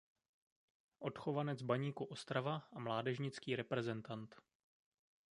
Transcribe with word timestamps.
Odchovanec 0.99 1.61
Baníku 1.61 2.05
Ostrava 2.05 2.67
a 2.71 2.79
mládežnický 2.79 3.55
reprezentant. 3.55 4.35